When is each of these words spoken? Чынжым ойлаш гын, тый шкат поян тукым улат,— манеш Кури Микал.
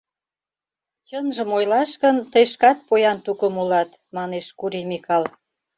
Чынжым 1.07 1.49
ойлаш 1.57 1.91
гын, 2.03 2.17
тый 2.31 2.45
шкат 2.51 2.77
поян 2.87 3.17
тукым 3.25 3.55
улат,— 3.61 3.89
манеш 4.15 4.45
Кури 4.59 4.81
Микал. 4.89 5.23